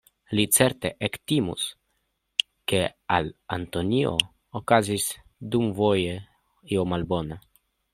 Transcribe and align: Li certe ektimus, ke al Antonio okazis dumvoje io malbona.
Li 0.37 0.43
certe 0.55 0.89
ektimus, 1.07 1.65
ke 2.73 2.81
al 3.19 3.31
Antonio 3.61 4.17
okazis 4.63 5.09
dumvoje 5.57 6.21
io 6.77 6.93
malbona. 6.95 7.45